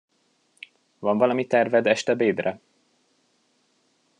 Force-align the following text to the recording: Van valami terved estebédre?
Van 0.99 1.17
valami 1.17 1.47
terved 1.47 1.85
estebédre? 1.87 2.59